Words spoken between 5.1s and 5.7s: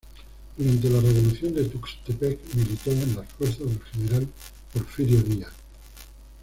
Díaz.